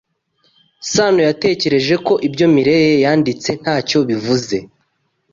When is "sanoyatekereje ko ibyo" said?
0.91-2.45